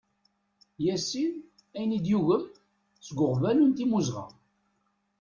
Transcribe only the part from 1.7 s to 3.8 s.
aman i d-yugem, seg uɣbalu n